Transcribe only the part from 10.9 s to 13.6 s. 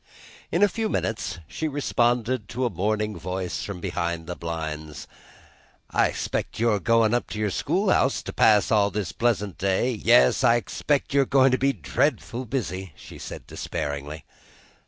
you're goin' to be dreadful busy," she said